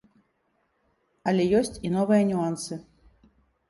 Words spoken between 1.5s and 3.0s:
ёсць і новыя нюансы.